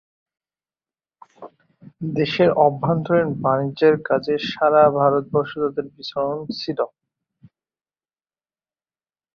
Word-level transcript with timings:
দেশের 2.13 2.49
অভ্যন্তরীণ 2.65 3.29
বাণিজ্যের 3.43 3.95
কাজে 4.07 4.35
সারা 4.49 4.83
ভারতবর্ষে 4.97 5.57
তাদের 5.63 5.85
বিচরণ 5.95 6.37
ছিল। 6.59 6.79